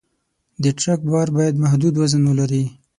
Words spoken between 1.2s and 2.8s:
باید محدود وزن ولري.